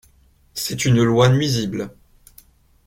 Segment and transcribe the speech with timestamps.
[0.55, 1.95] C'est une loi nuisible.